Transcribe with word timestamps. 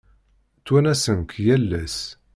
Ttwanasen-k 0.59 1.31
yal 1.45 1.71
ass. 1.83 1.99